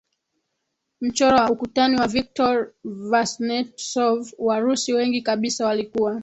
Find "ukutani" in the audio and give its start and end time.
1.49-1.97